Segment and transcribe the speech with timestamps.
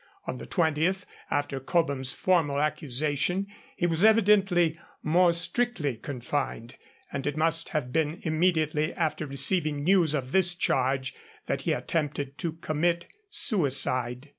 [0.25, 3.45] On the 20th, after Cobham's formal accusation,
[3.77, 6.75] he was evidently more strictly confined,
[7.11, 11.13] and it must have been immediately after receiving news of this charge
[11.45, 14.29] that he attempted to commit suicide.